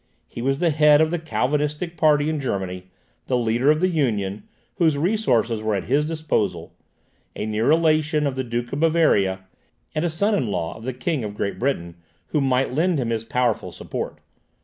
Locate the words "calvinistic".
1.19-1.95